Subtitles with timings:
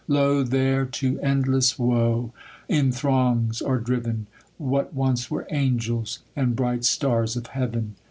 [0.07, 2.33] Lo, there to endless woe
[2.67, 4.25] in throngs are driven,
[4.57, 7.93] What once were angels, and briglu stars of heaven